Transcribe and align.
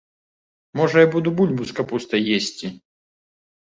Можа, 0.81 1.05
я 1.05 1.11
буду 1.17 1.35
бульбу 1.43 1.69
з 1.75 1.79
капустай 1.83 2.21
есці! 2.41 2.77